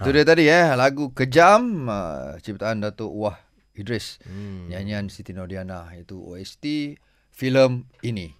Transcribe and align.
Itu 0.00 0.07
dia 0.15 0.23
tadi 0.23 0.47
eh 0.47 0.71
lagu 0.79 1.11
Kejam 1.11 1.91
uh, 1.91 2.39
ciptaan 2.39 2.79
Datuk 2.79 3.11
Wah 3.11 3.35
Idris. 3.75 4.23
Hmm. 4.23 4.71
Nyanyian 4.71 5.11
Siti 5.11 5.35
Nordiana 5.35 5.83
itu 5.99 6.15
OST 6.15 6.95
filem 7.27 7.91
ini. 7.99 8.31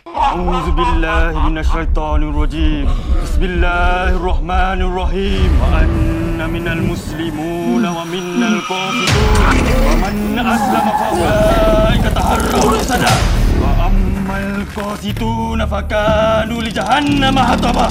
أعوذ 0.00 0.66
بالله 0.72 1.32
من 1.48 1.58
الشيطان 1.60 2.20
الرجيم 2.32 2.86
بسم 3.24 3.42
الله 3.44 4.08
الرحمن 4.16 4.78
الرحيم 4.88 5.50
وأن 5.60 6.40
من 6.50 6.64
المسلمون 6.68 7.84
ومنا 7.84 8.46
القاسطون 8.48 9.56
ومن 9.86 10.16
أسلم 10.40 10.86
فأولئك 11.00 12.04
تحروا 12.16 12.64
رشدا 12.80 13.14
وأما 13.60 14.36
القاسطون 14.56 15.60
فكانوا 15.66 16.62
لجهنم 16.62 17.36
حطبا 17.38 17.86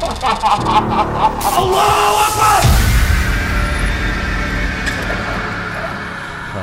Allahu 0.00 2.16
Akbar! 2.24 2.60
Ha, 6.50 6.62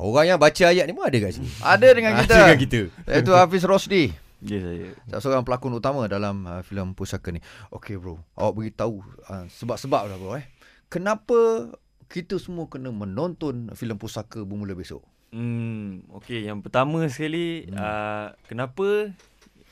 orang 0.00 0.24
yang 0.24 0.40
baca 0.40 0.64
ayat 0.64 0.88
ni 0.88 0.96
pun 0.96 1.04
ada 1.04 1.18
kat 1.20 1.36
sini. 1.36 1.52
Ada 1.60 1.92
dengan 1.92 2.16
kita. 2.24 2.32
Ada 2.32 2.48
dengan 2.48 2.56
kita. 2.56 2.88
Itu 3.20 3.36
Hafiz 3.36 3.68
Rosdi. 3.68 4.16
Ya 4.40 4.56
yes, 4.56 4.64
saya. 4.64 4.96
Yes. 4.96 5.20
Seorang 5.20 5.44
pelakon 5.44 5.76
utama 5.76 6.08
dalam 6.08 6.48
uh, 6.48 6.64
filem 6.64 6.96
Pusaka 6.96 7.28
ni. 7.28 7.44
Okey 7.68 8.00
bro, 8.00 8.16
awak 8.32 8.56
beritahu 8.56 9.04
uh, 9.28 9.44
sebab-sebab 9.52 10.08
lah 10.08 10.16
bro 10.16 10.40
eh. 10.40 10.48
Kenapa 10.88 11.68
kita 12.08 12.40
semua 12.40 12.64
kena 12.72 12.88
menonton 12.88 13.68
filem 13.76 14.00
Pusaka 14.00 14.40
bermula 14.40 14.72
besok? 14.72 15.04
Hmm, 15.36 16.08
okey 16.16 16.48
yang 16.48 16.64
pertama 16.64 17.04
sekali 17.06 17.68
hmm. 17.68 17.76
uh, 17.76 18.32
kenapa 18.50 19.14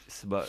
sebab 0.08 0.44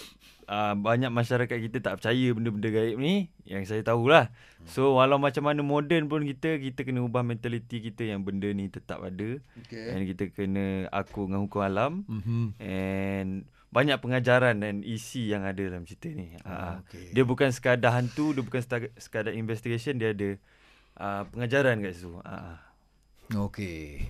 uh, 0.48 0.74
banyak 0.80 1.12
masyarakat 1.12 1.58
kita 1.70 1.78
tak 1.84 2.00
percaya 2.00 2.28
benda-benda 2.32 2.72
gaib 2.72 2.96
ni. 2.96 3.28
Yang 3.44 3.76
saya 3.76 3.82
tahulah. 3.84 4.32
So, 4.64 4.96
walau 4.96 5.20
macam 5.20 5.44
mana 5.46 5.60
moden 5.60 6.08
pun 6.08 6.24
kita, 6.24 6.58
kita 6.64 6.88
kena 6.88 7.04
ubah 7.04 7.28
mentaliti 7.28 7.84
kita 7.84 8.08
yang 8.08 8.24
benda 8.24 8.48
ni 8.56 8.72
tetap 8.72 9.04
ada. 9.04 9.40
Okey. 9.68 9.86
And 9.92 10.08
kita 10.08 10.32
kena 10.32 10.88
aku 10.90 11.28
dengan 11.28 11.44
hukum 11.44 11.60
alam. 11.60 12.08
Mhm. 12.08 12.44
And 12.64 13.30
banyak 13.70 14.02
pengajaran 14.02 14.66
dan 14.66 14.82
isi 14.82 15.30
yang 15.30 15.46
ada 15.46 15.62
dalam 15.62 15.86
cerita 15.86 16.10
ni. 16.10 16.34
Ah, 16.42 16.50
Ah, 16.50 16.76
okey. 16.88 17.14
Dia 17.14 17.22
bukan 17.22 17.54
sekadar 17.54 17.94
hantu, 17.94 18.34
dia 18.34 18.42
bukan 18.42 18.64
sekadar, 18.66 18.90
sekadar 18.98 19.34
investigation, 19.38 20.00
dia 20.02 20.16
ada 20.16 20.30
uh, 20.98 21.22
pengajaran 21.30 21.78
kat 21.84 21.94
situ. 21.94 22.16
Ah. 22.26 22.58
Okey. 23.30 24.10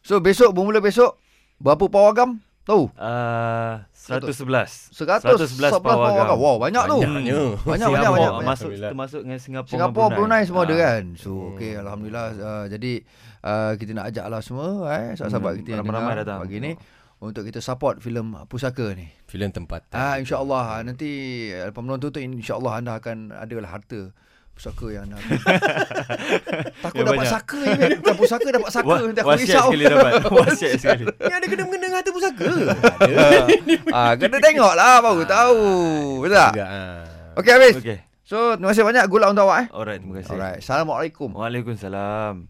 So 0.00 0.22
besok 0.22 0.54
bermula 0.54 0.78
besok 0.78 1.18
berapa 1.58 1.90
pawagam? 1.90 2.38
Tahu? 2.60 2.92
Uh, 2.94 3.80
111. 3.90 4.92
111 4.92 5.80
pawagam. 5.80 6.26
Wow, 6.34 6.56
banyak 6.56 6.84
tu. 6.86 6.96
Banyaknya. 6.98 7.34
Banyak 7.58 7.64
banyak 7.64 7.80
Singapura, 7.80 8.10
banyak. 8.10 8.30
banyak. 8.30 8.32
Masuk 8.44 8.46
Alhamdulillah. 8.68 8.90
termasuk 8.90 9.20
dengan 9.22 9.38
Singapura. 9.38 9.72
Singapura, 9.72 10.06
Brunei 10.10 10.42
semua 10.44 10.62
ada 10.62 10.70
Ah. 10.70 10.78
kan. 10.78 11.04
So 11.16 11.30
okey 11.50 11.72
alhamdulillah 11.74 12.26
uh, 12.36 12.64
jadi 12.68 12.92
uh, 13.40 13.72
kita 13.74 13.90
nak 13.92 14.06
ajaklah 14.08 14.40
semua 14.40 14.66
eh 14.88 15.04
sahabat-sahabat 15.14 15.50
Hmm, 15.50 15.58
kita 15.58 15.68
yang 15.68 15.78
ramai-ramai 15.82 16.12
dengar 16.12 16.20
datang. 16.22 16.40
pagi 16.40 16.58
ni 16.58 16.72
untuk 17.18 17.42
kita 17.42 17.60
support 17.60 17.94
filem 17.98 18.26
Pusaka 18.44 18.86
ni. 18.92 19.06
Filem 19.24 19.50
tempatan. 19.50 19.92
Ah 19.92 20.16
insyaallah 20.16 20.64
nanti 20.82 21.10
uh, 21.50 21.66
lepas 21.66 21.80
menonton 21.80 22.08
tu 22.08 22.18
insyaallah 22.18 22.72
anda 22.76 22.92
akan 22.94 23.32
adalah 23.34 23.72
harta 23.72 24.12
pusaka 24.60 24.86
yang 24.92 25.08
anda 25.08 25.16
Takut 26.84 27.00
Yang 27.00 27.06
dapat 27.08 27.16
banyak. 27.16 27.32
saka 27.32 27.58
ni 27.58 27.72
kan. 27.72 27.88
Bukan 27.96 28.14
pusaka 28.14 28.48
dapat 28.52 28.70
saka 28.70 28.84
Wa- 28.86 29.00
nanti 29.00 29.20
aku 29.20 29.30
wasiat 29.32 29.48
risau. 29.48 29.66
sekali 29.66 29.84
dapat. 29.86 30.12
Wasiat 30.44 30.72
sekali. 30.76 31.04
Ni 31.08 31.32
ada 31.32 31.46
kena-mengena 31.48 31.80
dengan 31.80 31.96
harta 31.96 32.10
pusaka. 32.12 32.44
ah 33.96 34.12
kena 34.14 34.36
tengok 34.38 34.72
lah 34.74 34.94
baru 35.00 35.24
tahu. 35.24 35.62
Betul 36.20 36.36
tak? 36.36 36.50
Juga, 36.52 36.66
ha. 36.68 36.80
Okey 37.34 37.50
habis. 37.50 37.74
So 38.22 38.36
terima 38.54 38.70
kasih 38.70 38.84
banyak 38.84 39.04
gula 39.08 39.26
untuk 39.26 39.42
awak 39.42 39.58
eh. 39.58 39.66
Alright, 39.72 39.98
terima 39.98 40.14
kasih. 40.20 40.30
Alright. 40.30 40.58
Assalamualaikum. 40.60 41.28
Waalaikumsalam. 41.32 42.46